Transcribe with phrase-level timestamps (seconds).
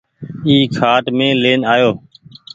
[0.47, 1.91] اي کآٽ مين لين آئو۔